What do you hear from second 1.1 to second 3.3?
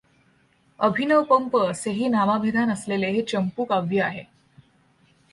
pump असेही नामाभिधान असलेले हे